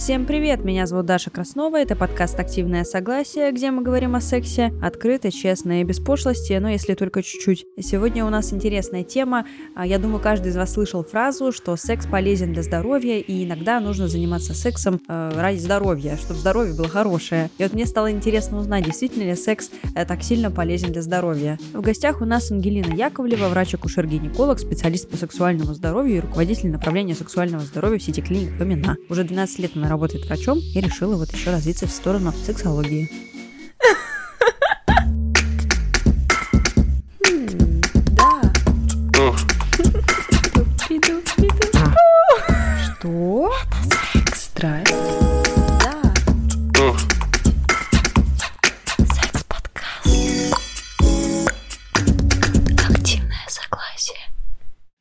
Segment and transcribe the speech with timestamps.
[0.00, 4.72] Всем привет, меня зовут Даша Краснова, это подкаст «Активное согласие», где мы говорим о сексе
[4.80, 7.66] открыто, честно и без пошлости, но если только чуть-чуть.
[7.78, 9.44] Сегодня у нас интересная тема.
[9.74, 13.78] А, я думаю, каждый из вас слышал фразу, что секс полезен для здоровья, и иногда
[13.78, 17.50] нужно заниматься сексом э, ради здоровья, чтобы здоровье было хорошее.
[17.58, 21.58] И вот мне стало интересно узнать, действительно ли секс э, так сильно полезен для здоровья.
[21.74, 27.62] В гостях у нас Ангелина Яковлева, врач-акушер-гинеколог, специалист по сексуальному здоровью и руководитель направления сексуального
[27.64, 28.96] здоровья в сети клиник Помина.
[29.10, 33.10] Уже 12 лет она работает врачом и решила вот еще развиться в сторону сексологии.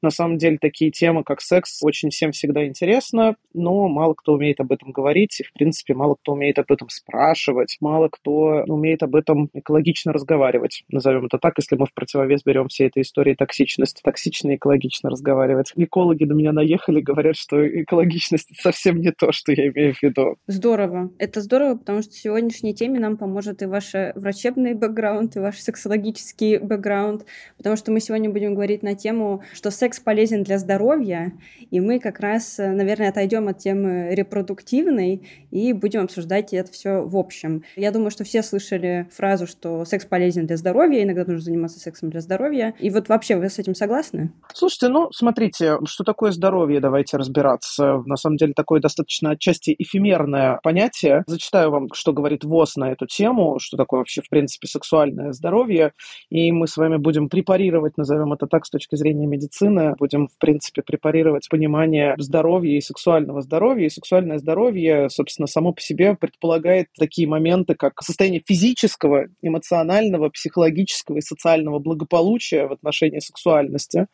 [0.02, 4.59] На самом деле такие темы, как секс, очень всем всегда интересно, но мало кто умеет
[4.59, 9.03] об этом говорить, и, в принципе, мало кто умеет об этом спрашивать, мало кто умеет
[9.03, 13.33] об этом экологично разговаривать, назовем это так, если мы в противовес берем все этой истории
[13.33, 15.73] токсичности, токсично и экологично разговаривать.
[15.75, 20.38] Экологи на меня наехали, говорят, что экологичность совсем не то, что я имею в виду.
[20.47, 21.11] Здорово.
[21.19, 26.58] Это здорово, потому что сегодняшней теме нам поможет и ваш врачебный бэкграунд, и ваш сексологический
[26.59, 27.25] бэкграунд,
[27.58, 31.33] потому что мы сегодня будем говорить на тему, что секс полезен для здоровья,
[31.71, 37.17] и мы как раз, наверное, отойдем от темы репродуктивной и будем обсуждать это все в
[37.17, 37.63] общем.
[37.75, 42.11] Я думаю, что все слышали фразу, что секс полезен для здоровья, иногда нужно заниматься сексом
[42.11, 42.75] для здоровья.
[42.79, 44.31] И вот вообще вы с этим согласны?
[44.53, 48.03] Слушайте, ну, смотрите, что такое здоровье, давайте разбираться.
[48.05, 51.23] На самом деле, такое достаточно отчасти эфемерное понятие.
[51.25, 55.93] Зачитаю вам, что говорит ВОЗ на эту тему, что такое вообще, в принципе, сексуальное здоровье.
[56.29, 60.38] И мы с вами будем препарировать, назовем это так, с точки зрения медицины, будем, в
[60.38, 63.85] принципе, препарировать понимание здоровья и сексуального здоровья.
[63.85, 71.17] И сексуальное здоровье, собственно, само по себе предполагает такие моменты, как состояние физического, эмоционального, психологического
[71.17, 74.07] и социального благополучия в отношении сексуальности.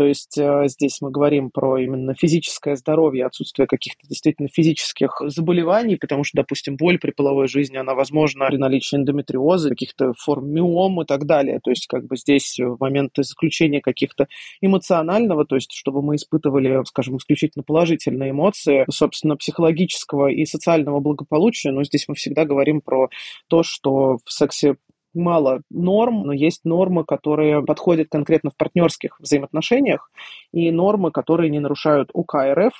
[0.00, 5.96] То есть э, здесь мы говорим про именно физическое здоровье, отсутствие каких-то действительно физических заболеваний,
[5.96, 11.02] потому что, допустим, боль при половой жизни, она возможна при наличии эндометриоза, каких-то форм миом
[11.02, 11.60] и так далее.
[11.62, 14.26] То есть как бы здесь в момент заключения каких-то
[14.62, 21.72] эмоционального, то есть чтобы мы испытывали, скажем, исключительно положительные эмоции, собственно, психологического и социального благополучия,
[21.72, 23.10] но здесь мы всегда говорим про
[23.48, 24.76] то, что в сексе
[25.14, 30.10] мало норм, но есть нормы, которые подходят конкретно в партнерских взаимоотношениях,
[30.52, 32.72] и нормы, которые не нарушают УК РФ,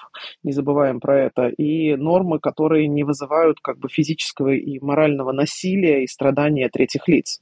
[0.42, 6.04] не забываем про это, и нормы, которые не вызывают как бы физического и морального насилия
[6.04, 7.40] и страдания третьих лиц.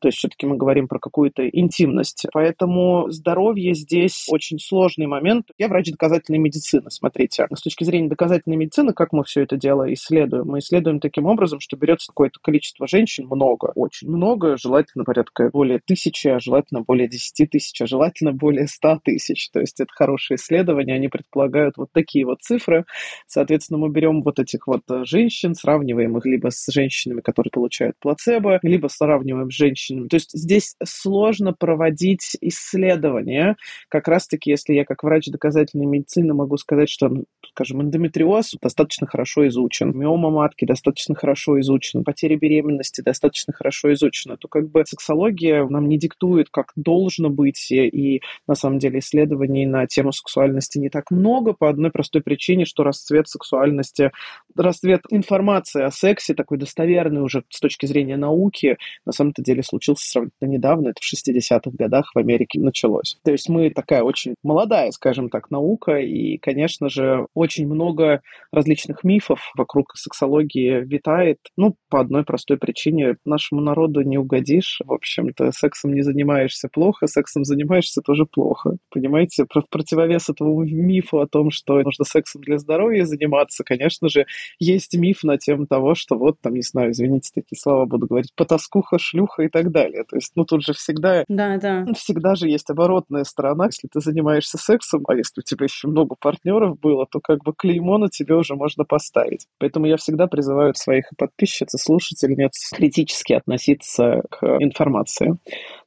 [0.00, 2.26] То есть все-таки мы говорим про какую-то интимность.
[2.32, 5.46] Поэтому здоровье здесь очень сложный момент.
[5.58, 7.46] Я врач доказательной медицины, смотрите.
[7.52, 10.46] С точки зрения доказательной медицины, как мы все это дело исследуем?
[10.46, 15.50] Мы исследуем таким образом, что берется какое-то количество женщин, много, очень много, много, желательно порядка
[15.52, 19.50] более тысячи, а желательно более десяти тысяч, а желательно более ста тысяч.
[19.50, 22.84] То есть это хорошие исследования, они предполагают вот такие вот цифры.
[23.26, 27.96] Соответственно, мы берем вот этих вот э, женщин, сравниваем их либо с женщинами, которые получают
[27.98, 30.08] плацебо, либо сравниваем с женщинами.
[30.08, 33.56] То есть здесь сложно проводить исследования.
[33.88, 37.10] Как раз-таки, если я как врач доказательной медицины могу сказать, что,
[37.50, 44.19] скажем, эндометриоз достаточно хорошо изучен, миома матки достаточно хорошо изучен, потеря беременности достаточно хорошо изучена,
[44.20, 48.98] точно, то как бы сексология нам не диктует, как должно быть, и на самом деле
[48.98, 54.12] исследований на тему сексуальности не так много по одной простой причине, что расцвет сексуальности,
[54.56, 58.76] расцвет информации о сексе, такой достоверный уже с точки зрения науки,
[59.06, 63.18] на самом-то деле случился сравнительно недавно, это в 60-х годах в Америке началось.
[63.24, 69.04] То есть мы такая очень молодая, скажем так, наука, и, конечно же, очень много различных
[69.04, 73.16] мифов вокруг сексологии витает, ну, по одной простой причине.
[73.24, 74.80] Нашему народу не угодишь.
[74.84, 78.76] В общем-то, сексом не занимаешься плохо, сексом занимаешься тоже плохо.
[78.90, 84.26] Понимаете, в противовес этому мифу о том, что нужно сексом для здоровья заниматься, конечно же,
[84.58, 88.34] есть миф на тему того, что вот там, не знаю, извините, такие слова буду говорить,
[88.34, 90.04] потаскуха, шлюха и так далее.
[90.04, 91.24] То есть, ну, тут же всегда...
[91.28, 91.86] Да, да.
[91.94, 93.66] Всегда же есть оборотная сторона.
[93.66, 97.52] Если ты занимаешься сексом, а если у тебя еще много партнеров было, то как бы
[97.56, 99.46] клеймо на тебе уже можно поставить.
[99.58, 105.36] Поэтому я всегда призываю своих подписчиц и слушательниц критически относиться относиться к информации.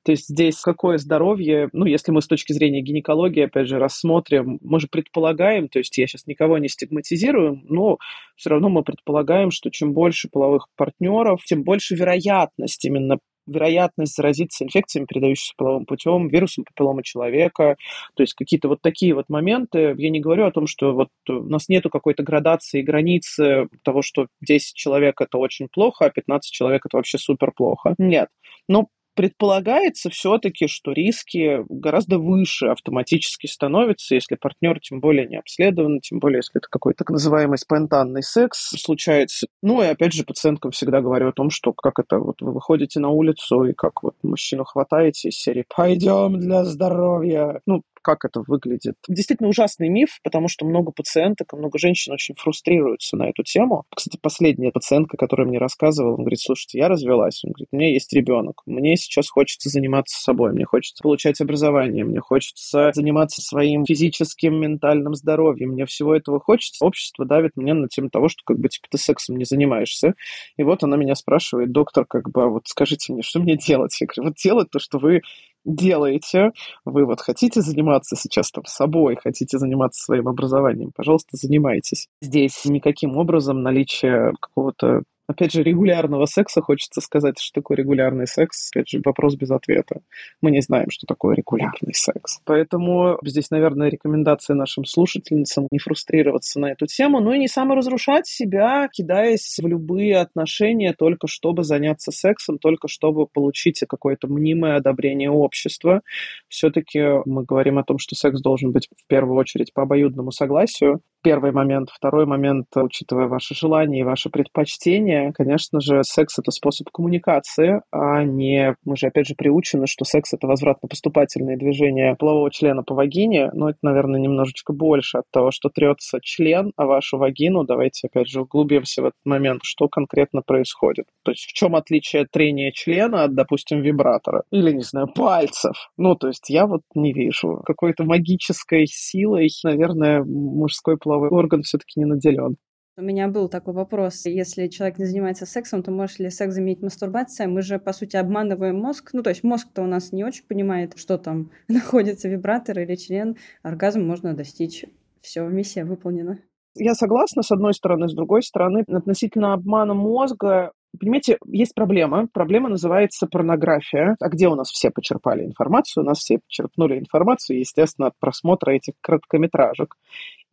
[0.04, 4.60] То есть здесь какое здоровье, ну, если мы с точки зрения гинекологии, опять же, рассмотрим,
[4.62, 7.98] мы же предполагаем, то есть я сейчас никого не стигматизирую, но
[8.36, 14.64] все равно мы предполагаем, что чем больше половых партнеров, тем больше вероятность именно вероятность заразиться
[14.64, 17.78] инфекциями, передающимися половым путем, вирусом папиллома человека,
[18.16, 19.96] то есть какие-то вот такие вот моменты.
[19.98, 24.28] Я не говорю о том, что вот у нас нету какой-то градации, границы того, что
[24.42, 27.96] 10 человек это очень плохо, а 15 человек это вообще супер плохо.
[27.98, 28.30] Нет.
[28.68, 36.00] Но предполагается все-таки, что риски гораздо выше автоматически становятся, если партнер тем более не обследован,
[36.00, 39.48] тем более если это какой-то так называемый спонтанный секс случается.
[39.62, 43.00] Ну и опять же пациенткам всегда говорю о том, что как это вот вы выходите
[43.00, 47.62] на улицу и как вот мужчину хватаете из серии «пойдем для здоровья».
[47.66, 48.96] Ну, как это выглядит.
[49.08, 53.86] Действительно ужасный миф, потому что много пациенток много женщин очень фрустрируются на эту тему.
[53.96, 57.44] Кстати, последняя пациентка, которая мне рассказывала, он говорит, слушайте, я развелась.
[57.44, 58.62] Он говорит, у меня есть ребенок.
[58.66, 65.16] Мне сейчас хочется заниматься собой, мне хочется получать образование, мне хочется заниматься своим физическим, ментальным
[65.16, 65.70] здоровьем.
[65.70, 66.86] Мне всего этого хочется.
[66.86, 70.14] Общество давит мне на тему того, что как бы типа ты сексом не занимаешься.
[70.58, 73.96] И вот она меня спрашивает, доктор, как бы, а вот скажите мне, что мне делать?
[74.02, 75.22] Я говорю, вот делать то, что вы
[75.66, 76.52] делаете,
[76.86, 82.08] вы вот хотите заниматься сейчас там собой, хотите заниматься своим образованием, пожалуйста, занимайтесь.
[82.22, 88.70] Здесь никаким образом наличие какого-то Опять же, регулярного секса, хочется сказать, что такое регулярный секс.
[88.72, 90.02] Опять же, вопрос без ответа.
[90.42, 92.42] Мы не знаем, что такое регулярный секс.
[92.46, 98.28] Поэтому здесь, наверное, рекомендация нашим слушательницам не фрустрироваться на эту тему, но и не саморазрушать
[98.28, 105.32] себя, кидаясь в любые отношения только чтобы заняться сексом, только чтобы получить какое-то мнимое одобрение
[105.32, 106.02] общества.
[106.50, 111.02] Все-таки мы говорим о том, что секс должен быть в первую очередь по обоюдному согласию,
[111.24, 111.90] первый момент.
[111.90, 118.24] Второй момент, учитывая ваши желания и ваши предпочтения, конечно же, секс— это способ коммуникации, а
[118.24, 118.76] не...
[118.86, 123.70] Мы же, опять же, приучены, что секс— это возвратно-поступательное движение полового члена по вагине, но
[123.70, 127.64] это, наверное, немножечко больше от того, что трется член о вашу вагину.
[127.64, 131.06] Давайте, опять же, углубимся в этот момент, что конкретно происходит.
[131.24, 134.44] То есть в чем отличие трения члена от, допустим, вибратора?
[134.52, 135.76] Или, не знаю, пальцев?
[135.98, 142.00] Ну, то есть я вот не вижу какой-то магической силой, наверное, мужской половой орган все-таки
[142.00, 142.58] не наделен.
[142.96, 144.26] У меня был такой вопрос.
[144.26, 147.48] Если человек не занимается сексом, то может ли секс заменить мастурбация?
[147.48, 149.10] Мы же, по сути, обманываем мозг.
[149.14, 153.36] Ну, то есть мозг-то у нас не очень понимает, что там находится вибратор или член.
[153.64, 154.86] Оргазм можно достичь.
[155.22, 156.38] Все, миссия выполнена.
[156.76, 158.08] Я согласна, с одной стороны.
[158.08, 162.28] С другой стороны, относительно обмана мозга, Понимаете, есть проблема.
[162.32, 164.16] Проблема называется порнография.
[164.20, 166.04] А где у нас все почерпали информацию?
[166.04, 169.96] У нас все почерпнули информацию, естественно, от просмотра этих короткометражек.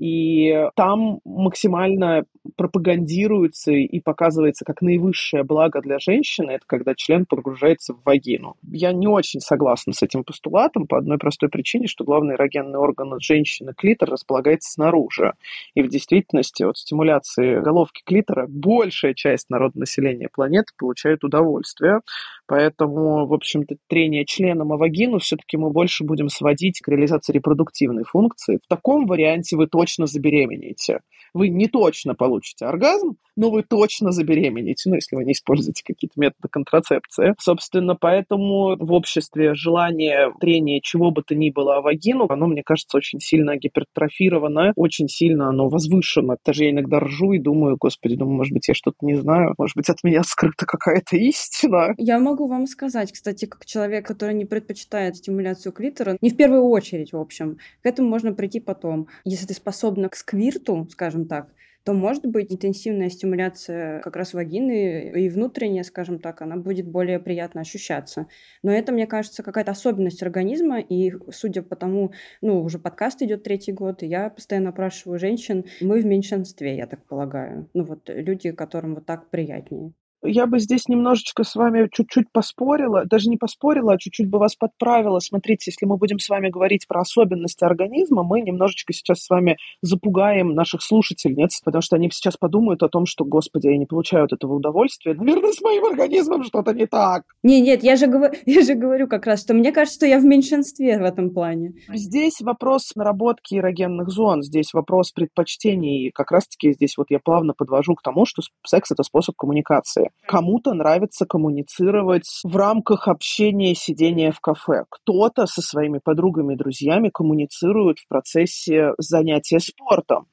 [0.00, 2.24] И там максимально
[2.56, 8.56] пропагандируется и показывается как наивысшее благо для женщины, это когда член погружается в вагину.
[8.62, 13.20] Я не очень согласна с этим постулатом по одной простой причине, что главный эрогенный орган
[13.20, 15.34] женщины, клитор, располагается снаружи.
[15.74, 22.00] И в действительности от стимуляции головки клитора большая часть народного населения планеты получает удовольствие.
[22.46, 28.04] Поэтому, в общем-то, трение членом о вагину все-таки мы больше будем сводить к реализации репродуктивной
[28.04, 28.58] функции.
[28.64, 31.00] В таком варианте вы точно забеременеете.
[31.32, 36.18] Вы не точно получите оргазм, но вы точно забеременеете, ну, если вы не используете какие-то
[36.20, 37.34] методы контрацепции.
[37.38, 42.62] Собственно, поэтому в обществе желание трения чего бы то ни было о вагину, оно, мне
[42.62, 46.36] кажется, очень сильно гипертрофировано, очень сильно оно возвышено.
[46.44, 49.76] Даже я иногда ржу и думаю, господи, думаю, может быть, я что-то не знаю, может
[49.76, 51.94] быть, от меня скрыта какая-то истина.
[51.96, 56.64] Я могу вам сказать, кстати, как человек, который не предпочитает стимуляцию клитора, не в первую
[56.64, 59.08] очередь, в общем, к этому можно прийти потом.
[59.24, 61.54] Если ты способна к сквирту, скажем так,
[61.84, 67.18] то может быть интенсивная стимуляция как раз вагины и внутренняя, скажем так, она будет более
[67.18, 68.26] приятно ощущаться.
[68.62, 72.12] Но это, мне кажется, какая-то особенность организма, и судя по тому,
[72.42, 76.86] ну, уже подкаст идет третий год, и я постоянно опрашиваю женщин, мы в меньшинстве, я
[76.86, 77.70] так полагаю.
[77.72, 83.04] Ну вот люди, которым вот так приятнее я бы здесь немножечко с вами чуть-чуть поспорила,
[83.04, 85.18] даже не поспорила, а чуть-чуть бы вас подправила.
[85.20, 89.56] Смотрите, если мы будем с вами говорить про особенности организма, мы немножечко сейчас с вами
[89.82, 94.24] запугаем наших слушательниц, потому что они сейчас подумают о том, что, господи, я не получаю
[94.24, 95.14] от этого удовольствия.
[95.14, 97.24] Наверное, с моим организмом что-то не так.
[97.42, 100.18] Не, нет, я же, говорю, я же говорю как раз, что мне кажется, что я
[100.18, 101.74] в меньшинстве в этом плане.
[101.88, 106.08] Здесь вопрос наработки эрогенных зон, здесь вопрос предпочтений.
[106.08, 110.09] И как раз-таки здесь вот я плавно подвожу к тому, что секс– это способ коммуникации.
[110.26, 114.84] Кому-то нравится коммуницировать в рамках общения, сидения в кафе.
[114.88, 120.26] Кто-то со своими подругами и друзьями коммуницирует в процессе занятия спортом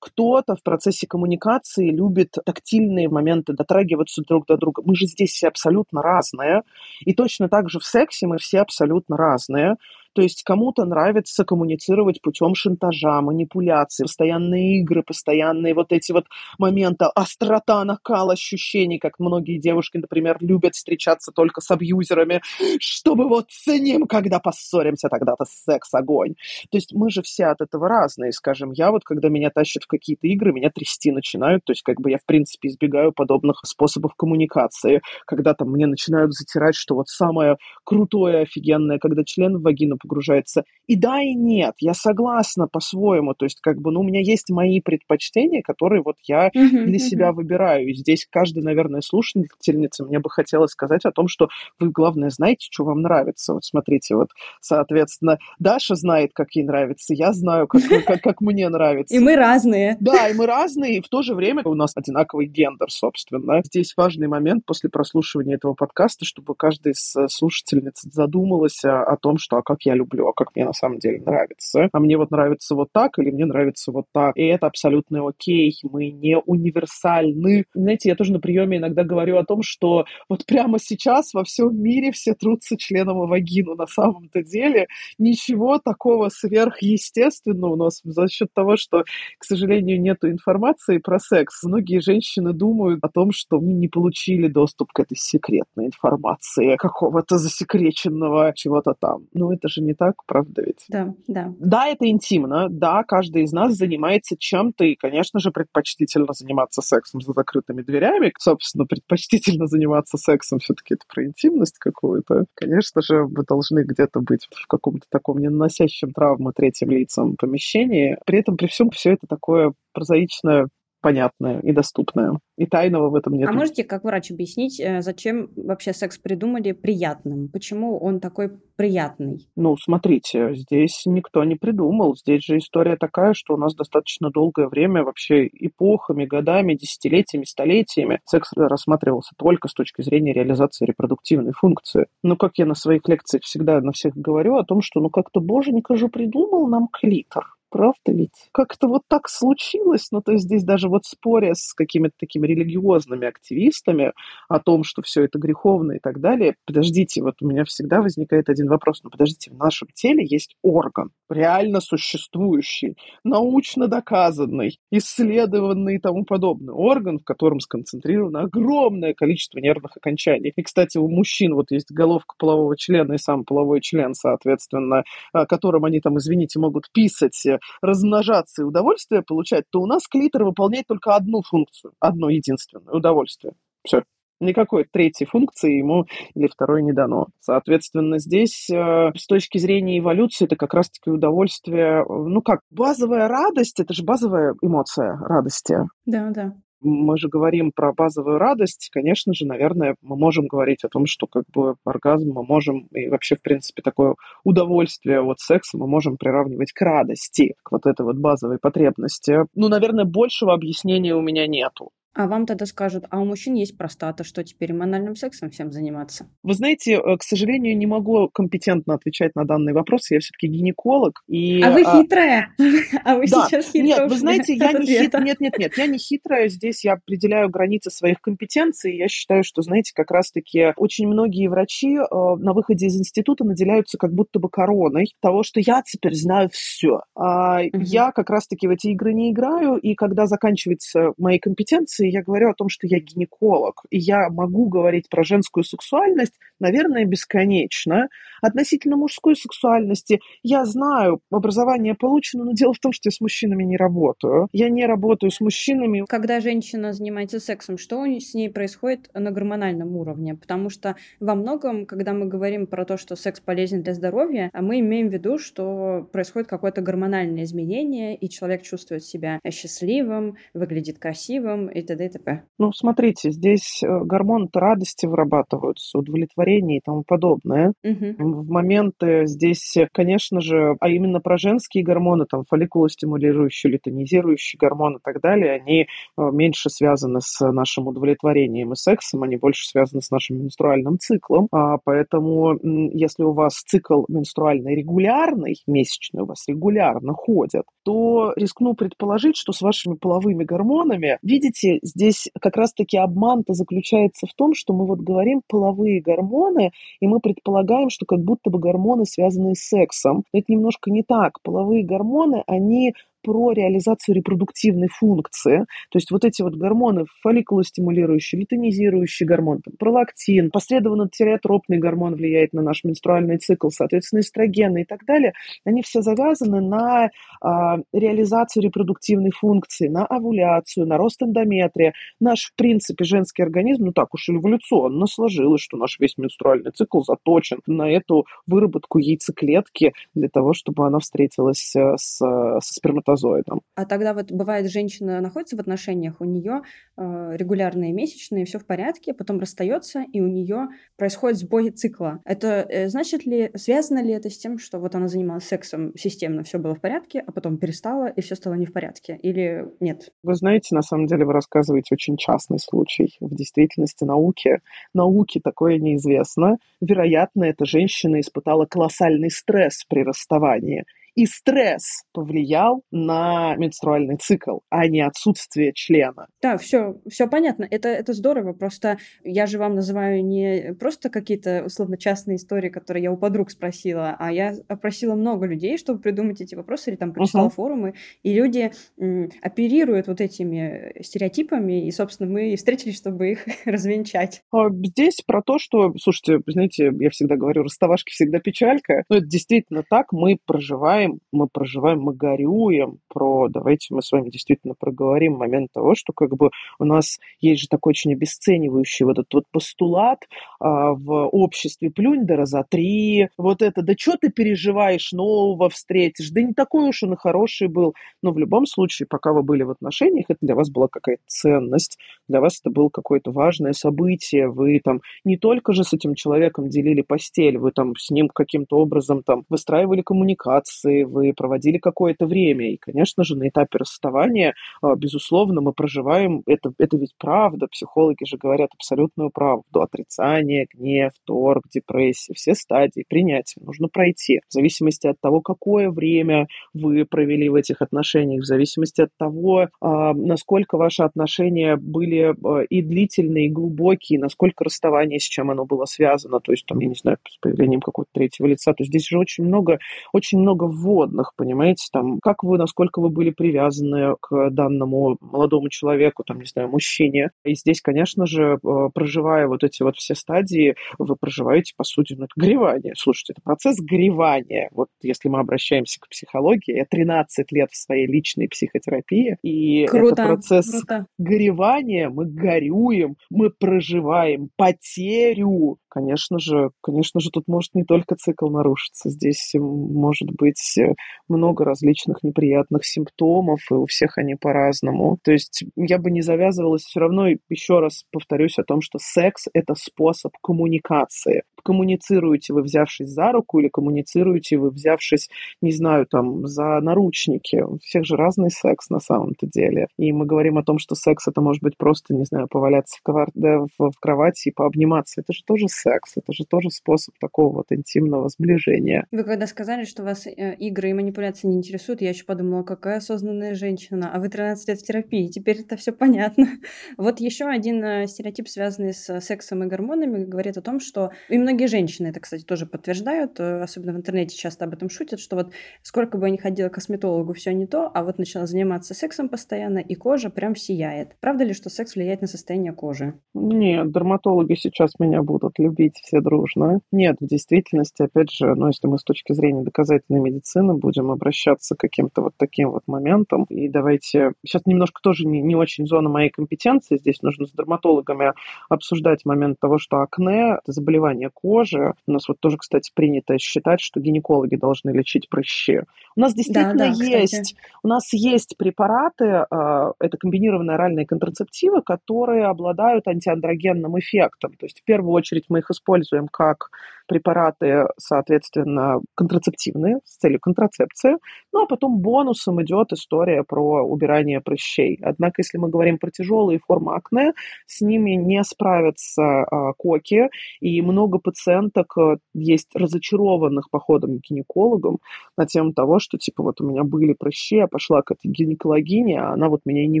[0.02, 4.82] Кто-то в процессе коммуникации любит тактильные моменты, дотрагиваться друг до друга.
[4.84, 6.62] Мы же здесь все абсолютно разные.
[7.04, 9.76] И точно так же в сексе мы все абсолютно разные.
[10.14, 16.26] То есть кому-то нравится коммуницировать путем шантажа, манипуляций, постоянные игры, постоянные вот эти вот
[16.58, 22.42] моменты, острота, накал ощущений, как многие девушки, например, любят встречаться только с абьюзерами,
[22.78, 26.34] чтобы вот ценим, когда поссоримся, тогда-то секс, огонь.
[26.70, 28.72] То есть мы же все от этого разные, скажем.
[28.72, 32.10] Я вот, когда меня тащат в какие-то игры, меня трясти начинают, то есть как бы
[32.10, 37.56] я, в принципе, избегаю подобных способов коммуникации, когда там мне начинают затирать, что вот самое
[37.84, 40.64] крутое, офигенное, когда член в вагину погружается.
[40.86, 43.34] И да, и нет, я согласна по-своему.
[43.34, 47.32] То есть, как бы, ну, у меня есть мои предпочтения, которые вот я для себя
[47.32, 47.88] выбираю.
[47.88, 52.68] И здесь каждый, наверное, слушательница мне бы хотелось сказать о том, что вы, главное, знаете,
[52.70, 53.54] что вам нравится.
[53.54, 54.28] Вот смотрите, вот,
[54.60, 59.14] соответственно, Даша знает, как ей нравится, я знаю, как, как, как мне нравится.
[59.14, 59.81] И мы разные.
[60.00, 63.62] Да, и мы разные, и в то же время у нас одинаковый гендер, собственно.
[63.64, 69.16] Здесь важный момент после прослушивания этого подкаста, чтобы каждый из э, слушательниц задумалась о, о
[69.16, 71.88] том, что а как я люблю, а как мне на самом деле нравится.
[71.92, 74.36] А мне вот нравится вот так или мне нравится вот так.
[74.36, 75.74] И это абсолютно окей.
[75.82, 77.64] Мы не универсальны.
[77.74, 81.80] Знаете, я тоже на приеме иногда говорю о том, что вот прямо сейчас во всем
[81.80, 83.74] мире все трутся членом и вагину.
[83.74, 84.86] На самом-то деле
[85.18, 89.04] ничего такого сверхъестественного у нас за счет того, что,
[89.38, 91.62] к сожалению, нет информации про секс.
[91.64, 97.38] Многие женщины думают о том, что мы не получили доступ к этой секретной информации, какого-то
[97.38, 99.26] засекреченного чего-то там.
[99.32, 100.84] Но это же не так, правда ведь?
[100.88, 101.54] Да, да.
[101.58, 107.20] Да, это интимно, да, каждый из нас занимается чем-то, и, конечно же, предпочтительно заниматься сексом
[107.20, 108.32] за закрытыми дверями.
[108.38, 112.44] Собственно, предпочтительно заниматься сексом все-таки это про интимность какую-то.
[112.54, 118.18] Конечно же, вы должны где-то быть в каком-то таком не наносящем травмы третьим лицам помещении.
[118.26, 119.61] При этом, при всем, все это такое
[119.92, 120.68] прозаичное
[121.02, 122.38] понятное и доступное.
[122.56, 123.48] И тайного в этом нет.
[123.48, 127.48] А можете, как врач, объяснить, э, зачем вообще секс придумали приятным?
[127.48, 129.48] Почему он такой приятный?
[129.56, 132.14] Ну, смотрите, здесь никто не придумал.
[132.16, 138.20] Здесь же история такая, что у нас достаточно долгое время, вообще эпохами, годами, десятилетиями, столетиями
[138.24, 142.06] секс рассматривался только с точки зрения реализации репродуктивной функции.
[142.22, 145.40] Ну, как я на своих лекциях всегда на всех говорю о том, что ну как-то
[145.40, 147.46] боженька же придумал нам клитор.
[147.72, 148.50] Правда ведь?
[148.52, 150.08] Как-то вот так случилось.
[150.12, 154.12] Ну, то есть здесь даже вот споря с какими-то такими религиозными активистами
[154.50, 158.50] о том, что все это греховно и так далее, подождите, вот у меня всегда возникает
[158.50, 159.00] один вопрос.
[159.02, 166.74] Ну, подождите, в нашем теле есть орган, реально существующий, научно доказанный, исследованный и тому подобное.
[166.74, 170.52] Орган, в котором сконцентрировано огромное количество нервных окончаний.
[170.54, 175.04] И, кстати, у мужчин вот есть головка полового члена и сам половой член, соответственно,
[175.48, 177.46] которым они там, извините, могут писать
[177.80, 183.54] размножаться и удовольствие получать, то у нас клитор выполняет только одну функцию, одно единственное удовольствие.
[183.84, 184.02] Все.
[184.40, 187.28] Никакой третьей функции ему или второй не дано.
[187.38, 193.78] Соответственно, здесь э, с точки зрения эволюции это как раз-таки удовольствие, ну как, базовая радость,
[193.78, 195.76] это же базовая эмоция радости.
[196.06, 200.88] Да, да мы же говорим про базовую радость, конечно же, наверное, мы можем говорить о
[200.88, 205.78] том, что как бы оргазм мы можем, и вообще, в принципе, такое удовольствие от секса
[205.78, 209.40] мы можем приравнивать к радости, к вот этой вот базовой потребности.
[209.54, 211.90] Ну, наверное, большего объяснения у меня нету.
[212.14, 216.26] А вам тогда скажут, а у мужчин есть простата, что теперь эмональным сексом всем заниматься?
[216.42, 220.10] Вы знаете, э, к сожалению, не могу компетентно отвечать на данный вопрос.
[220.10, 221.22] Я все-таки гинеколог.
[221.26, 222.54] И, а вы а, хитрая?
[223.04, 223.46] А вы да.
[223.46, 223.84] сейчас хитрая?
[223.84, 225.24] Нет, вы знаете, я не хитрая.
[225.24, 226.48] Нет, нет, нет, я не хитрая.
[226.48, 228.96] Здесь я определяю границы своих компетенций.
[228.96, 233.96] Я считаю, что, знаете, как раз-таки очень многие врачи э, на выходе из института наделяются
[233.96, 237.00] как будто бы короной того, что я теперь знаю все.
[237.14, 237.70] А угу.
[237.80, 242.22] Я как раз-таки в эти игры не играю, и когда заканчиваются мои компетенции, лекции я
[242.22, 248.08] говорю о том, что я гинеколог, и я могу говорить про женскую сексуальность, наверное, бесконечно.
[248.40, 253.64] Относительно мужской сексуальности я знаю, образование получено, но дело в том, что я с мужчинами
[253.64, 254.48] не работаю.
[254.52, 256.04] Я не работаю с мужчинами.
[256.08, 260.34] Когда женщина занимается сексом, что с ней происходит на гормональном уровне?
[260.34, 264.80] Потому что во многом, когда мы говорим про то, что секс полезен для здоровья, мы
[264.80, 271.68] имеем в виду, что происходит какое-то гормональное изменение, и человек чувствует себя счастливым, выглядит красивым
[271.68, 271.91] и т.д.
[272.00, 272.42] и т.п.
[272.58, 277.72] Ну, смотрите, здесь э, гормоны радости вырабатываются, удовлетворение и тому подобное.
[277.84, 278.14] Угу.
[278.18, 285.00] В моменты здесь, конечно же, а именно про женские гормоны, там, фолликулостимулирующие, лютонизирующие гормоны и
[285.02, 290.10] так далее, они э, меньше связаны с нашим удовлетворением и сексом, они больше связаны с
[290.10, 291.48] нашим менструальным циклом.
[291.52, 292.58] А, поэтому,
[292.92, 299.52] если у вас цикл менструальный регулярный, месячный у вас регулярно ходят, то рискну предположить, что
[299.52, 305.00] с вашими половыми гормонами, видите, здесь как раз-таки обман-то заключается в том, что мы вот
[305.00, 310.24] говорим половые гормоны, и мы предполагаем, что как будто бы гормоны связаны с сексом.
[310.32, 311.40] Но это немножко не так.
[311.42, 315.66] Половые гормоны, они про реализацию репродуктивной функции.
[315.90, 322.52] То есть вот эти вот гормоны, фолликулостимулирующий, лютонизирующий гормон, там, пролактин, посредованно тиреотропный гормон влияет
[322.52, 325.32] на наш менструальный цикл, соответственно, эстрогены и так далее,
[325.64, 327.10] они все завязаны на
[327.40, 331.94] а, реализацию репродуктивной функции, на овуляцию, на рост эндометрия.
[332.20, 337.00] Наш, в принципе, женский организм, ну так уж эволюционно сложилось, что наш весь менструальный цикл
[337.00, 343.62] заточен на эту выработку яйцеклетки для того, чтобы она встретилась э, с, со сперматозоидом сперматозоидом.
[343.74, 346.62] А тогда вот бывает, женщина находится в отношениях, у нее
[346.96, 352.20] э, регулярные месячные, все в порядке, потом расстается, и у нее происходит сбой цикла.
[352.24, 356.42] Это э, значит ли, связано ли это с тем, что вот она занималась сексом системно,
[356.42, 359.18] все было в порядке, а потом перестала, и все стало не в порядке?
[359.22, 360.12] Или нет?
[360.22, 363.16] Вы знаете, на самом деле вы рассказываете очень частный случай.
[363.20, 364.60] В действительности науке,
[364.94, 366.58] науке такое неизвестно.
[366.80, 374.86] Вероятно, эта женщина испытала колоссальный стресс при расставании и стресс повлиял на менструальный цикл, а
[374.88, 376.26] не отсутствие члена.
[376.40, 377.66] Да, все, все понятно.
[377.70, 378.52] Это, это здорово.
[378.52, 383.50] Просто я же вам называю не просто какие-то условно частные истории, которые я у подруг
[383.50, 387.54] спросила, а я опросила много людей, чтобы придумать эти вопросы, или там прочитала uh-huh.
[387.54, 394.42] форумы, и люди м, оперируют вот этими стереотипами, и, собственно, мы встретились, чтобы их развенчать.
[394.52, 399.26] А здесь про то, что, слушайте, знаете, я всегда говорю, расставашки всегда печалька, но это
[399.26, 404.74] действительно так, мы проживаем проживаем, мы проживаем, мы горюем про, давайте мы с вами действительно
[404.78, 409.32] проговорим момент того, что как бы у нас есть же такой очень обесценивающий вот этот
[409.34, 410.20] вот постулат
[410.60, 416.30] а, в обществе плюнь да раза три, вот это, да что ты переживаешь, нового встретишь,
[416.30, 419.62] да не такой уж он и хороший был, но в любом случае, пока вы были
[419.62, 424.48] в отношениях, это для вас была какая-то ценность, для вас это было какое-то важное событие,
[424.48, 428.78] вы там не только же с этим человеком делили постель, вы там с ним каким-то
[428.78, 432.72] образом там выстраивали коммуникации, вы, вы проводили какое-то время.
[432.72, 438.24] И, конечно же, на этапе расставания, а, безусловно, мы проживаем, это, это ведь правда, психологи
[438.24, 439.80] же говорят абсолютную правду.
[439.80, 444.40] Отрицание, гнев, торг, депрессия, все стадии принятия нужно пройти.
[444.48, 449.68] В зависимости от того, какое время вы провели в этих отношениях, в зависимости от того,
[449.80, 455.64] а, насколько ваши отношения были а, и длительные, и глубокие, насколько расставание, с чем оно
[455.64, 458.72] было связано, то есть, там, я не знаю, с появлением какого-то третьего лица.
[458.72, 459.78] То есть здесь же очень много,
[460.12, 466.24] очень много вводных, понимаете, там, как вы, насколько вы были привязаны к данному молодому человеку,
[466.24, 467.30] там, не знаю, мужчине.
[467.44, 472.14] И здесь, конечно же, э, проживая вот эти вот все стадии, вы проживаете, по сути,
[472.14, 472.94] ну, это горевание.
[472.96, 474.68] Слушайте, это процесс горевания.
[474.72, 480.22] Вот если мы обращаемся к психологии, я 13 лет в своей личной психотерапии, и круто,
[480.22, 481.06] это процесс круто.
[481.18, 488.48] горевания, мы горюем, мы проживаем потерю, конечно же, конечно же, тут может не только цикл
[488.48, 490.94] нарушиться, здесь может быть э,
[491.28, 495.18] много различных неприятных симптомов, и у всех они по-разному.
[495.22, 499.48] То есть я бы не завязывалась все равно, еще раз повторюсь о том, что секс–
[499.54, 501.42] это способ коммуникации.
[501.64, 505.30] Коммуницируете вы, взявшись за руку, или коммуницируете вы, взявшись,
[505.60, 507.62] не знаю, там, за наручники.
[507.62, 509.86] У всех же разный секс на самом-то деле.
[509.96, 513.02] И мы говорим о том, что секс– это может быть просто, не знаю, поваляться в,
[513.02, 513.28] ковар...
[513.34, 515.20] да, в, кровати и пообниматься.
[515.20, 519.06] Это же тоже секс, это же тоже способ такого вот интимного сближения.
[519.12, 522.98] Вы когда сказали, что вас э, игры и манипуляции не интересуют, я еще подумала, какая
[522.98, 526.46] осознанная женщина, а вы 13 лет в терапии, теперь это все понятно.
[526.96, 531.38] Вот еще один э, стереотип, связанный с сексом и гормонами, говорит о том, что и
[531.38, 535.36] многие женщины это, кстати, тоже подтверждают, э, особенно в интернете часто об этом шутят, что
[535.36, 538.94] вот сколько бы я ни ходила к косметологу, все не то, а вот начала заниматься
[538.94, 541.16] сексом постоянно, и кожа прям сияет.
[541.20, 543.14] Правда ли, что секс влияет на состояние кожи?
[543.34, 546.80] Нет, дерматологи сейчас меня будут любить все дружно.
[546.92, 551.74] Нет, в действительности, опять же, ну, если мы с точки зрения доказательной медицины будем обращаться
[551.74, 554.32] к каким-то вот таким вот моментам, и давайте...
[554.44, 558.32] Сейчас немножко тоже не, не очень зона моей компетенции, здесь нужно с дерматологами
[558.68, 561.94] обсуждать момент того, что акне– это заболевание кожи.
[562.06, 565.80] У нас вот тоже, кстати, принято считать, что гинекологи должны лечить прыщи.
[566.16, 567.56] У нас действительно да, да, есть, кстати.
[567.82, 574.54] у нас есть препараты, а, это комбинированные оральные контрацептивы, которые обладают антиандрогенным эффектом.
[574.54, 576.70] То есть в первую очередь мы их используем как
[577.06, 581.16] препараты, соответственно, контрацептивные с целью контрацепции.
[581.52, 584.98] Ну а потом бонусом идет история про убирание прыщей.
[585.02, 587.32] Однако, если мы говорим про тяжелые формы акне,
[587.66, 590.28] с ними не справятся а, коки,
[590.60, 594.98] и много пациенток а, есть разочарованных походом к гинекологам
[595.36, 599.20] на тему того, что типа вот у меня были прыщи, я пошла к этой гинекологине,
[599.20, 600.00] а она вот меня и не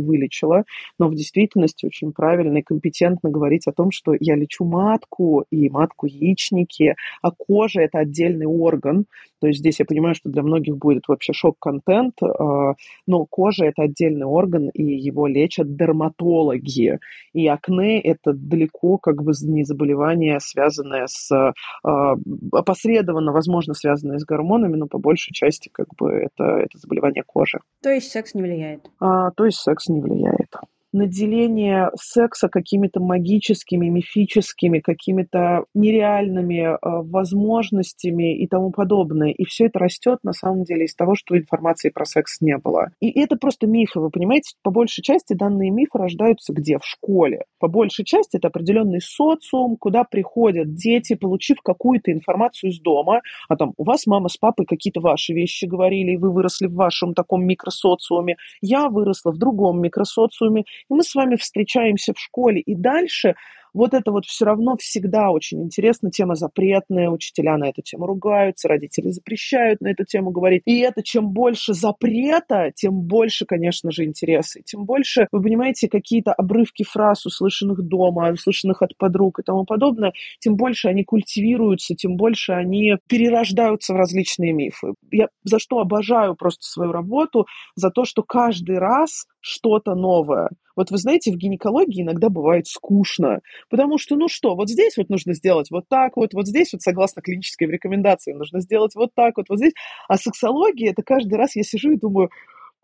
[0.00, 0.64] вылечила.
[0.98, 5.68] Но в действительности очень правильно и компетентно говорить о том, что я лечу матку и
[5.68, 9.06] матку яичники, а кожа– это отдельный орган.
[9.42, 12.74] То есть здесь я понимаю, что для многих будет вообще шок-контент, а,
[13.08, 17.00] но кожа– это отдельный орган, и его лечат дерматологи.
[17.32, 22.14] И акне– это далеко как бы не заболевание, связанное с а,
[22.52, 27.58] опосредованно, возможно, связанное с гормонами, но по большей части как бы это, это заболевание кожи.
[27.82, 28.88] То есть секс не влияет?
[29.00, 30.54] А, то есть секс не влияет
[30.92, 39.30] наделение секса какими-то магическими, мифическими, какими-то нереальными э, возможностями и тому подобное.
[39.30, 42.90] И все это растет на самом деле из того, что информации про секс не было.
[43.00, 44.54] И это просто мифы, вы понимаете?
[44.62, 46.78] По большей части данные мифы рождаются где?
[46.78, 47.44] В школе.
[47.58, 53.56] По большей части это определенный социум, куда приходят дети, получив какую-то информацию из дома, а
[53.56, 57.14] там у вас мама с папой какие-то ваши вещи говорили, и вы выросли в вашем
[57.14, 62.60] таком микросоциуме, я выросла в другом микросоциуме, и мы с вами встречаемся в школе.
[62.60, 63.34] И дальше
[63.74, 66.10] вот это вот все равно всегда очень интересно.
[66.10, 70.62] Тема запретная, учителя на эту тему ругаются, родители запрещают на эту тему говорить.
[70.66, 74.60] И это чем больше запрета, тем больше, конечно же, интереса.
[74.60, 79.64] И тем больше, вы понимаете, какие-то обрывки фраз, услышанных дома, услышанных от подруг и тому
[79.64, 84.94] подобное, тем больше они культивируются, тем больше они перерождаются в различные мифы.
[85.10, 90.50] Я за что обожаю просто свою работу, за то, что каждый раз что-то новое.
[90.76, 95.08] Вот вы знаете, в гинекологии иногда бывает скучно, потому что, ну что, вот здесь вот
[95.08, 99.36] нужно сделать вот так вот, вот здесь вот согласно клинической рекомендации нужно сделать вот так
[99.36, 99.72] вот, вот здесь.
[100.08, 102.30] А сексология, это каждый раз я сижу и думаю,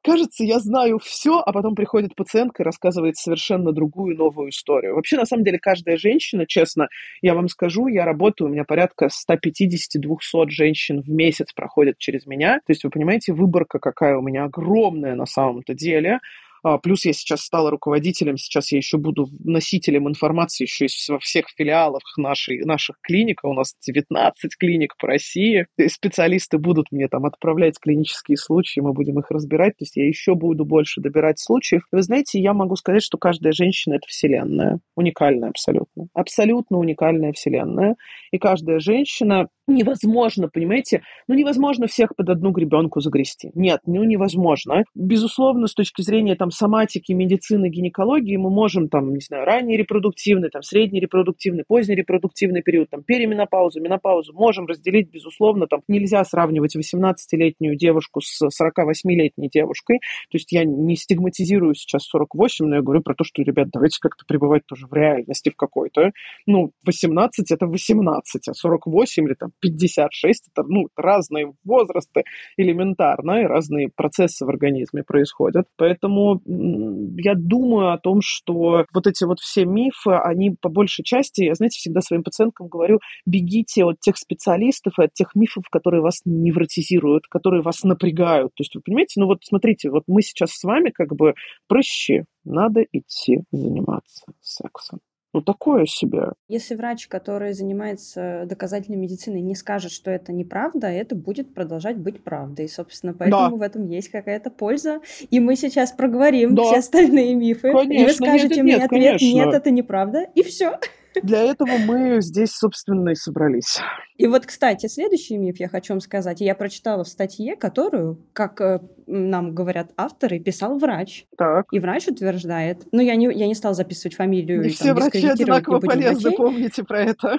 [0.03, 4.95] кажется, я знаю все, а потом приходит пациентка и рассказывает совершенно другую новую историю.
[4.95, 6.89] Вообще, на самом деле, каждая женщина, честно,
[7.23, 12.57] я вам скажу, я работаю, у меня порядка 150-200 женщин в месяц проходят через меня.
[12.67, 16.21] То есть, вы понимаете, выборка какая у меня огромная на самом-то деле.
[16.63, 21.47] А, плюс я сейчас стала руководителем, сейчас я еще буду носителем информации еще во всех
[21.57, 23.41] филиалах нашей, наших клиник.
[23.45, 25.67] У нас 19 клиник по России.
[25.89, 29.77] Специалисты будут мне там отправлять клинические случаи, мы будем их разбирать.
[29.77, 31.83] То есть я еще буду больше добирать случаев.
[31.93, 34.81] Вы знаете, я могу сказать, что каждая женщина– это вселенная.
[34.97, 36.09] Уникальная абсолютно.
[36.15, 37.97] Абсолютно уникальная вселенная.
[38.31, 41.03] И каждая женщина невозможно, понимаете?
[41.27, 43.51] Ну, невозможно всех под одну гребенку загрести.
[43.55, 44.85] Нет, ну, невозможно.
[44.95, 50.51] Безусловно, с точки зрения там соматики, медицины, гинекологии мы можем там, не знаю, ранний репродуктивный,
[50.51, 56.77] там, средний репродуктивный, поздний репродуктивный период, там, переменопаузу, менопаузу можем разделить, безусловно, там, нельзя сравнивать
[56.77, 59.99] 18-летнюю девушку с 48-летней девушкой.
[60.31, 63.99] То есть я не стигматизирую сейчас 48, но я говорю про то, что, ребят, давайте
[64.01, 66.13] как-то пребывать тоже в реальности в какой-то.
[66.47, 72.25] Ну, 18 это 18, а 48 или там 56, это ну, разные возрасты
[72.57, 75.67] элементарно, и разные процессы в организме происходят.
[75.77, 81.43] Поэтому я думаю о том, что вот эти вот все мифы, они по большей части,
[81.43, 86.03] я, знаете, всегда своим пациенткам говорю, бегите от тех специалистов и от тех мифов, которые
[86.03, 88.53] вас невротизируют, которые вас напрягают.
[88.55, 91.35] То есть, вы понимаете, ну вот смотрите, вот мы сейчас с вами как бы
[91.69, 95.01] проще, надо идти заниматься сексом.
[95.39, 96.33] Ну, такое себе.
[96.49, 102.25] Если врач, который занимается доказательной медициной, не скажет, что это неправда, это будет продолжать быть
[102.25, 102.65] правдой.
[102.65, 103.57] И, собственно, поэтому да.
[103.57, 105.01] в этом есть какая-то польза.
[105.31, 106.65] И мы сейчас проговорим да.
[106.65, 107.73] все остальные мифы.
[107.73, 109.27] Конечно, и вы скажете нет, мне нет, ответ, конечно.
[109.27, 110.27] нет, это неправда.
[110.35, 110.81] И все.
[111.23, 113.79] Для этого мы здесь, собственно, и собрались.
[114.17, 116.41] И вот, кстати, следующий миф я хочу вам сказать.
[116.41, 121.27] Я прочитала в статье, которую, как э, нам говорят авторы, писал врач.
[121.37, 121.67] Так.
[121.71, 122.87] И врач утверждает...
[122.91, 124.63] Ну, я не, я не стала записывать фамилию.
[124.63, 127.39] Не все врачи одинаково полезны, помните про это.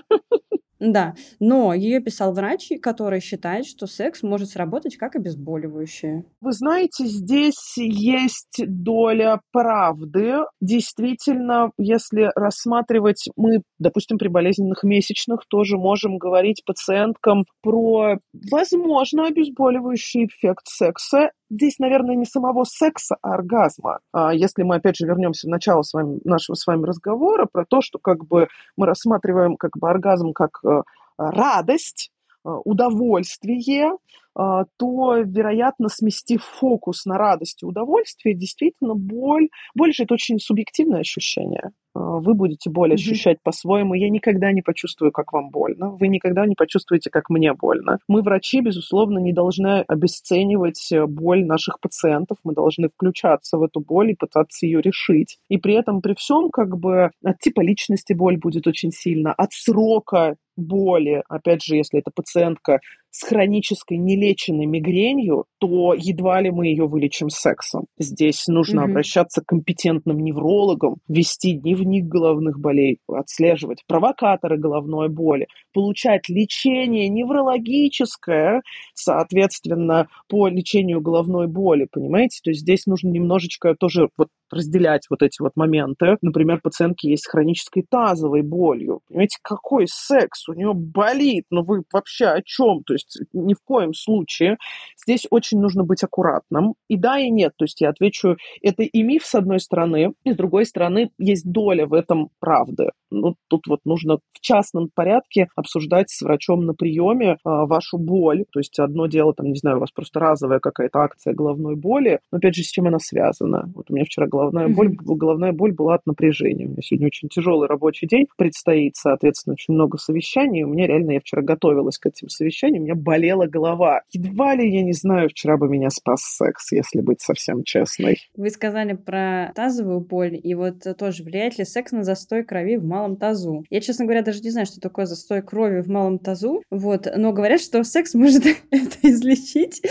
[0.79, 6.23] Да, но ее писал врач, который считает, что секс может сработать как обезболивающее.
[6.39, 10.37] Вы знаете, здесь есть доля правды.
[10.61, 18.15] Действительно, если рассматривать, мы, допустим, при болезненных месячных тоже можем говорить пациенткам про,
[18.49, 23.99] возможно, обезболивающий эффект секса здесь, наверное, не самого секса, а оргазма.
[24.11, 27.65] А если мы, опять же, вернемся в начало с вами, нашего с вами разговора про
[27.65, 30.81] то, что как бы мы рассматриваем как бы оргазм как э,
[31.17, 32.11] радость,
[32.43, 33.91] удовольствие,
[34.33, 41.01] то, вероятно, сместив фокус на радость и удовольствие, действительно боль, боль же это очень субъективное
[41.01, 41.71] ощущение.
[41.93, 43.43] А, вы будете боль ощущать mm-hmm.
[43.43, 43.93] по-своему.
[43.93, 45.91] Я никогда не почувствую, как вам больно.
[45.91, 47.99] Вы никогда не почувствуете, как мне больно.
[48.07, 52.37] Мы, врачи, безусловно, не должны обесценивать э, боль наших пациентов.
[52.43, 55.37] Мы должны включаться в эту боль и пытаться ее решить.
[55.49, 59.51] И при этом, при всем, как бы от типа личности боль будет очень сильно, от
[59.51, 62.79] срока боли, опять же, если это пациентка
[63.11, 67.85] с хронической нелеченной мигренью, то едва ли мы ее вылечим сексом.
[67.97, 68.89] Здесь нужно mm-hmm.
[68.91, 78.61] обращаться к компетентным неврологам, вести дневник головных болей, отслеживать провокаторы головной боли, получать лечение неврологическое,
[78.93, 82.39] соответственно, по лечению головной боли, понимаете?
[82.43, 86.17] То есть здесь нужно немножечко тоже вот разделять вот эти вот моменты.
[86.21, 89.01] Например, пациентки есть с хронической тазовой болью.
[89.07, 90.47] Понимаете, какой секс?
[90.47, 91.45] У нее болит.
[91.49, 92.83] Ну вы вообще о чем?
[92.83, 94.57] То есть ни в коем случае.
[94.97, 96.75] Здесь очень нужно быть аккуратным.
[96.87, 97.53] И да, и нет.
[97.57, 101.49] То есть я отвечу, это и миф с одной стороны, и с другой стороны есть
[101.49, 102.89] доля в этом правды.
[103.11, 108.45] Ну, тут вот нужно в частном порядке обсуждать с врачом на приеме а, вашу боль.
[108.51, 112.19] То есть одно дело, там, не знаю, у вас просто разовая какая-то акция головной боли,
[112.31, 113.71] но опять же, с чем она связана?
[113.75, 114.73] Вот у меня вчера головная mm-hmm.
[114.73, 116.65] боль, головная боль была от напряжения.
[116.65, 120.63] У меня сегодня очень тяжелый рабочий день предстоит, соответственно, очень много совещаний.
[120.63, 124.01] У меня реально, я вчера готовилась к этим совещаниям, у меня болела голова.
[124.11, 128.17] Едва ли, я не знаю, вчера бы меня спас секс, если быть совсем честной.
[128.35, 132.85] Вы сказали про тазовую боль, и вот тоже влияет ли секс на застой крови в
[132.85, 133.63] малом тазу?
[133.69, 137.33] Я, честно говоря, даже не знаю, что такое застой крови в малом тазу, вот, но
[137.33, 139.81] говорят, что секс может это излечить,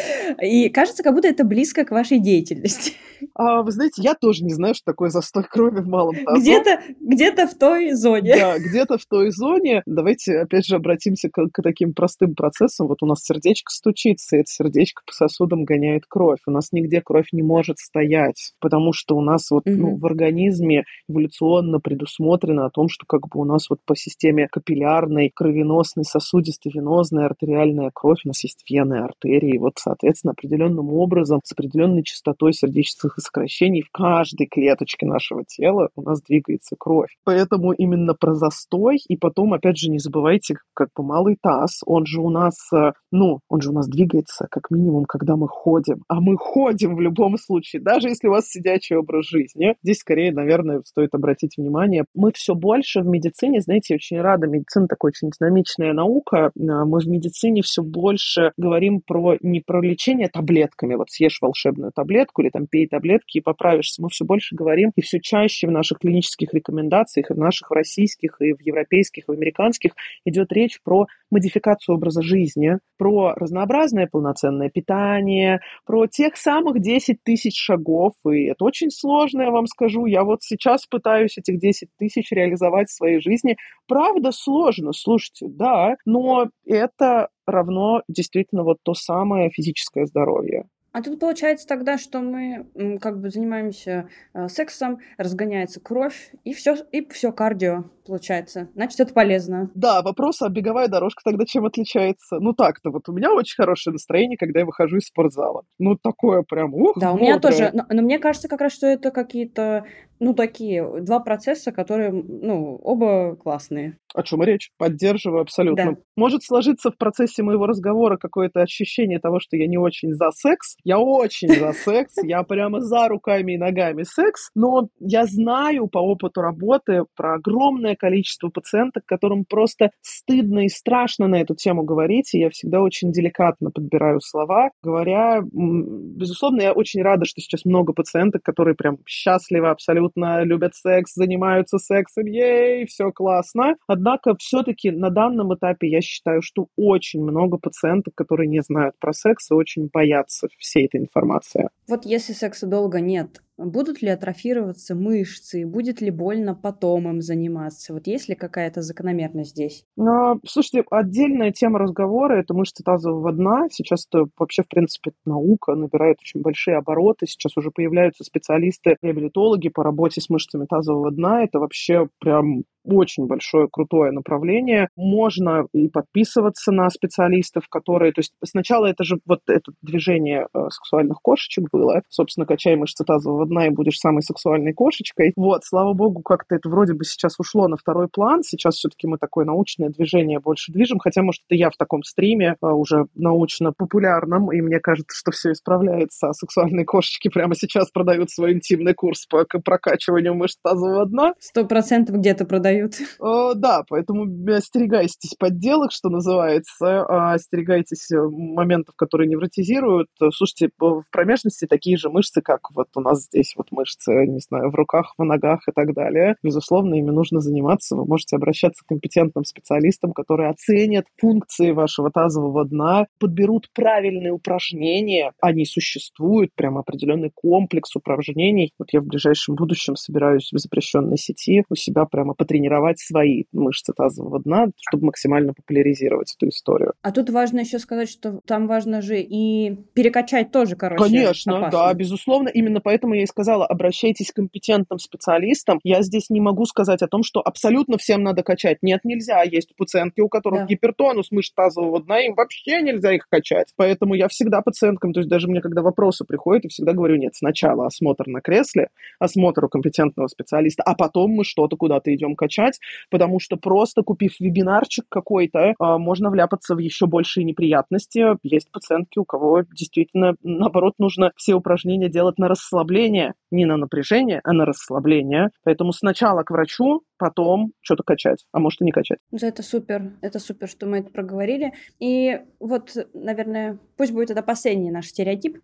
[0.42, 2.92] и кажется, как будто это близко к вашей деятельности.
[3.34, 6.40] А, вы знаете, я тоже не знаю, что такое застой крови в малом тазу.
[6.40, 8.36] Где-то где в той зоне.
[8.36, 9.82] Да, где-то в той зоне.
[9.86, 12.88] Давайте, опять же, обратимся к, к таким простым процессам.
[12.88, 16.40] Вот у нас сердечко стучится, и это сердечко по сосудам гоняет кровь.
[16.46, 19.76] У нас нигде кровь не может стоять, потому что у нас вот угу.
[19.76, 24.48] ну, в организме эволюционно предусмотрено о том, что как бы у нас вот по системе
[24.50, 31.40] капиллярной, кровеносной, сосудистой, венозной, артериальная кровь, у нас есть вены, артерии, вот, соответственно, определенным образом,
[31.44, 37.16] с определенной частотой сердечных сокращений в каждой клеточке нашего тела у нас двигается кровь.
[37.24, 42.06] Поэтому именно про застой, и потом, опять же, не забывайте, как бы малый таз, он
[42.06, 46.02] же у нас, э, ну, он же у нас двигается, как минимум, когда мы ходим.
[46.08, 49.76] А мы ходим в любом случае, даже если у вас сидячий образ жизни.
[49.82, 54.88] Здесь, скорее, наверное, стоит обратить внимание, мы все больше в медицине, знаете, очень рада, медицина
[54.88, 60.28] такая очень динамичная наука, а мы в медицине все больше говорим про не про лечение
[60.28, 64.02] таблетками, вот съешь волшебную таблетку или там пей таблетки и поправишься.
[64.02, 68.36] Мы все больше говорим и все чаще в наших клинических рекомендациях, и в наших российских,
[68.40, 69.92] и в европейских, и в американских
[70.24, 77.58] идет речь про модификацию образа жизни, про разнообразное полноценное питание, про тех самых 10 тысяч
[77.58, 78.14] шагов.
[78.26, 80.06] И это очень сложно, я вам скажу.
[80.06, 83.56] Я вот сейчас пытаюсь этих 10 тысяч реализовать в своей жизни.
[83.86, 90.64] Правда, сложно, слушайте, да, но это равно действительно вот то самое физическое здоровье.
[90.92, 92.66] А тут получается тогда, что мы
[93.00, 98.68] как бы занимаемся э, сексом, разгоняется кровь, и все, и все кардио получается.
[98.74, 99.70] Значит, это полезно.
[99.74, 102.38] Да, вопрос, а беговая дорожка тогда чем отличается?
[102.40, 105.64] Ну так-то, вот у меня очень хорошее настроение, когда я выхожу из спортзала.
[105.78, 108.86] Ну такое прям, ух, Да, у меня тоже, но, но мне кажется как раз, что
[108.86, 109.84] это какие-то,
[110.18, 113.98] ну такие, два процесса, которые, ну, оба классные.
[114.14, 114.70] О чем речь?
[114.78, 115.92] Поддерживаю абсолютно.
[115.92, 115.98] Да.
[116.16, 120.77] Может сложиться в процессе моего разговора какое-то ощущение того, что я не очень за секс.
[120.84, 125.98] Я очень за секс, я прямо за руками и ногами секс, но я знаю по
[125.98, 132.34] опыту работы про огромное количество пациенток, которым просто стыдно и страшно на эту тему говорить,
[132.34, 137.92] и я всегда очень деликатно подбираю слова, говоря, безусловно, я очень рада, что сейчас много
[137.92, 143.76] пациенток, которые прям счастливы, абсолютно любят секс, занимаются сексом, ей, все классно.
[143.86, 149.12] Однако все-таки на данном этапе я считаю, что очень много пациенток, которые не знают про
[149.12, 151.68] секс и очень боятся всей этой информации.
[151.88, 155.66] Вот если секса долго нет, Будут ли атрофироваться мышцы?
[155.66, 157.92] Будет ли больно потом им заниматься?
[157.92, 159.84] Вот есть ли какая-то закономерность здесь?
[159.98, 163.66] А, слушайте, отдельная тема разговора– это мышцы тазового дна.
[163.72, 167.26] Сейчас это вообще, в принципе, наука набирает очень большие обороты.
[167.26, 171.42] Сейчас уже появляются специалисты, реабилитологи по работе с мышцами тазового дна.
[171.42, 174.88] Это вообще прям очень большое, крутое направление.
[174.96, 178.12] Можно и подписываться на специалистов, которые...
[178.12, 182.02] То есть сначала это же вот это движение э, сексуальных кошечек было.
[182.08, 185.32] Собственно, качай мышцы тазового дна и будешь самой сексуальной кошечкой.
[185.36, 188.42] Вот, слава богу, как-то это вроде бы сейчас ушло на второй план.
[188.42, 192.56] Сейчас все-таки мы такое научное движение больше движем, хотя, может, это я в таком стриме
[192.60, 198.30] э, уже научно-популярном, и мне кажется, что все исправляется, а сексуальные кошечки прямо сейчас продают
[198.30, 201.34] свой интимный курс по прокачиванию мышц тазового дна.
[201.40, 202.94] Сто процентов где-то продают.
[203.20, 210.08] Э, да, поэтому остерегайтесь подделок, что называется, остерегайтесь моментов, которые невротизируют.
[210.32, 214.70] Слушайте, в промежности такие же мышцы, как вот у нас здесь вот мышцы, не знаю,
[214.70, 216.36] в руках, в ногах и так далее.
[216.42, 217.96] Безусловно, ими нужно заниматься.
[217.96, 225.32] Вы можете обращаться к компетентным специалистам, которые оценят функции вашего тазового дна, подберут правильные упражнения.
[225.40, 228.72] Они существуют, прям определенный комплекс упражнений.
[228.78, 233.92] Вот я в ближайшем будущем собираюсь в запрещенной сети у себя прямо потренировать свои мышцы
[233.92, 236.92] тазового дна, чтобы максимально популяризировать эту историю.
[237.02, 241.02] А тут важно еще сказать, что там важно же и перекачать тоже, короче.
[241.02, 241.78] Конечно, опасно.
[241.78, 242.48] да, безусловно.
[242.48, 245.78] Именно поэтому я сказала, обращайтесь к компетентным специалистам.
[245.84, 248.78] Я здесь не могу сказать о том, что абсолютно всем надо качать.
[248.82, 249.42] Нет, нельзя.
[249.42, 250.66] Есть пациентки, у которых да.
[250.66, 253.72] гипертонус мышц тазового дна, им вообще нельзя их качать.
[253.76, 257.34] Поэтому я всегда пациенткам, то есть даже мне, когда вопросы приходят, я всегда говорю, нет,
[257.34, 258.88] сначала осмотр на кресле,
[259.18, 262.78] осмотр у компетентного специалиста, а потом мы что-то куда-то идем качать,
[263.10, 268.24] потому что просто купив вебинарчик какой-то, а, можно вляпаться в еще большие неприятности.
[268.42, 273.17] Есть пациентки, у кого действительно, наоборот, нужно все упражнения делать на расслабление,
[273.50, 275.50] не на напряжение, а на расслабление.
[275.64, 279.18] Поэтому сначала к врачу, потом что-то качать, а может и не качать.
[279.32, 281.72] Это супер, это супер, что мы это проговорили.
[281.98, 285.58] И вот, наверное, пусть будет это последний наш стереотип.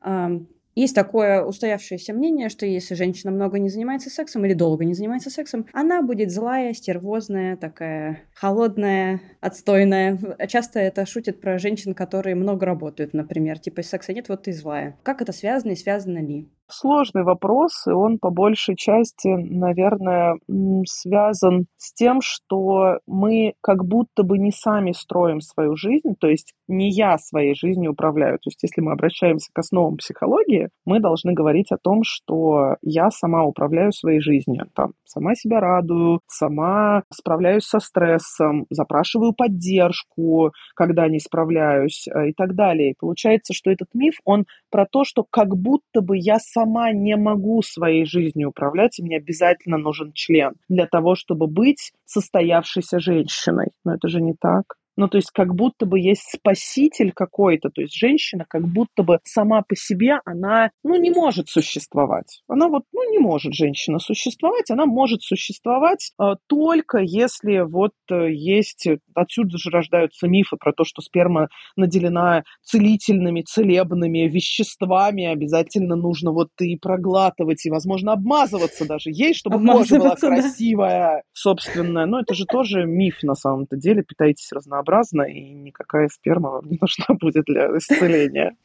[0.77, 5.31] Есть такое устоявшееся мнение, что если женщина много не занимается сексом или долго не занимается
[5.31, 10.19] сексом, она будет злая, стервозная, такая холодная, отстойная.
[10.49, 13.61] Часто это шутят про женщин, которые много работают, например.
[13.61, 14.99] Типа, секса нет, вот ты злая.
[15.05, 16.49] Как это связано и связано ли?
[16.71, 20.39] Сложный вопрос, и он по большей части, наверное,
[20.87, 26.55] связан с тем, что мы как будто бы не сами строим свою жизнь, то есть
[26.67, 28.39] не я своей жизнью управляю.
[28.39, 33.11] То есть если мы обращаемся к основам психологии, мы должны говорить о том, что я
[33.11, 34.67] сама управляю своей жизнью.
[34.75, 42.33] Там, сама себя радую, сама справляюсь со стрессом, запрашиваю поддержку, когда не справляюсь э, и
[42.33, 42.93] так далее.
[42.93, 47.17] И получается, что этот миф, он про то, что как будто бы я сама не
[47.17, 53.69] могу своей жизнью управлять, и мне обязательно нужен член для того, чтобы быть состоявшейся женщиной.
[53.85, 54.77] Но это же не так.
[54.97, 59.19] Ну, то есть как будто бы есть спаситель какой-то, то есть женщина как будто бы
[59.25, 62.43] сама по себе, она, ну, не может существовать.
[62.49, 68.33] Она вот, ну, не может женщина существовать, она может существовать э, только если вот э,
[68.33, 76.31] есть, отсюда же рождаются мифы про то, что сперма наделена целительными, целебными веществами, обязательно нужно
[76.31, 81.23] вот и проглатывать, и, возможно, обмазываться даже ей, чтобы кожа была красивая, да.
[81.33, 82.07] собственная.
[82.07, 86.67] Но это же тоже миф на самом-то деле, питайтесь разнообразием разнообразно, и никакая сперма вам
[86.67, 88.57] не нужна будет для исцеления.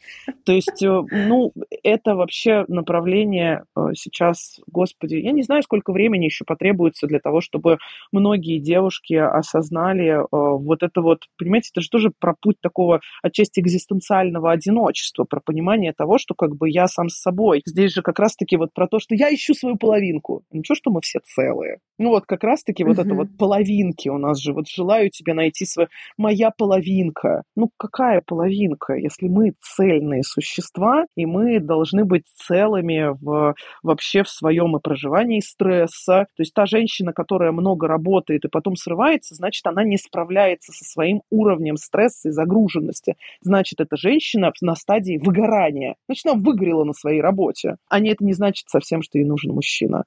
[0.46, 1.52] То есть, э, ну,
[1.84, 7.42] это вообще направление э, сейчас, господи, я не знаю, сколько времени еще потребуется для того,
[7.42, 7.78] чтобы
[8.12, 13.60] многие девушки осознали э, вот это вот, понимаете, это же тоже про путь такого отчасти
[13.60, 17.62] экзистенциального одиночества, про понимание того, что как бы я сам с собой.
[17.66, 20.44] Здесь же как раз-таки вот про то, что я ищу свою половинку.
[20.52, 21.80] Ничего, что мы все целые.
[21.98, 25.66] Ну вот как раз-таки вот это вот половинки у нас же, вот желаю тебе найти
[25.66, 27.44] свою моя половинка.
[27.56, 34.30] Ну, какая половинка, если мы цельные существа, и мы должны быть целыми в, вообще в
[34.30, 36.28] своем и проживании стресса.
[36.36, 40.84] То есть та женщина, которая много работает и потом срывается, значит, она не справляется со
[40.86, 43.16] своим уровнем стресса и загруженности.
[43.42, 45.96] Значит, эта женщина на стадии выгорания.
[46.08, 47.76] Значит, она выгорела на своей работе.
[47.90, 50.04] А не это не значит совсем, что ей нужен мужчина.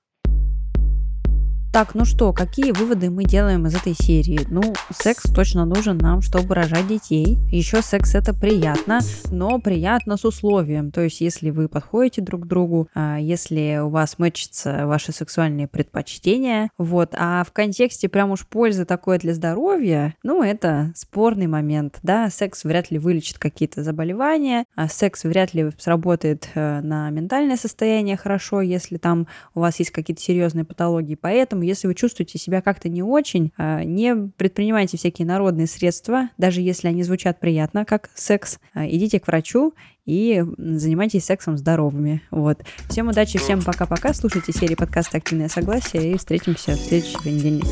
[1.72, 4.40] Так, ну что, какие выводы мы делаем из этой серии?
[4.50, 4.60] Ну,
[4.94, 7.38] секс точно нужен нам, чтобы рожать детей.
[7.50, 10.90] Еще секс это приятно, но приятно с условием.
[10.90, 15.66] То есть, если вы подходите друг к другу, а, если у вас мэчатся ваши сексуальные
[15.66, 22.00] предпочтения, вот, а в контексте прям уж пользы такое для здоровья, ну, это спорный момент,
[22.02, 27.56] да, секс вряд ли вылечит какие-то заболевания, а секс вряд ли сработает э, на ментальное
[27.56, 32.60] состояние хорошо, если там у вас есть какие-то серьезные патологии, поэтому если вы чувствуете себя
[32.60, 38.10] как-то не очень, а, не предпринимайте всякие народные средства, даже если они звучат приятно, как
[38.14, 38.58] секс.
[38.74, 42.22] А, идите к врачу и занимайтесь сексом здоровыми.
[42.30, 42.62] Вот.
[42.88, 44.12] Всем удачи, всем пока-пока.
[44.14, 47.66] Слушайте серии подкаста «Активное согласие» и встретимся в следующий понедельник.